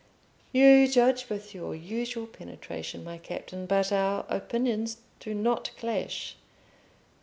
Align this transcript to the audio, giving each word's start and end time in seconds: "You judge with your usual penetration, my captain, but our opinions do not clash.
"You 0.51 0.87
judge 0.87 1.29
with 1.29 1.53
your 1.53 1.75
usual 1.75 2.25
penetration, 2.25 3.03
my 3.03 3.19
captain, 3.19 3.67
but 3.67 3.91
our 3.91 4.25
opinions 4.29 4.97
do 5.19 5.35
not 5.35 5.69
clash. 5.77 6.35